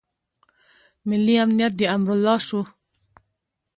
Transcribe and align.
ملي 1.07 1.35
امنیت 1.43 1.73
د 1.77 1.81
امرالله 1.95 2.37
شو. 2.47 2.61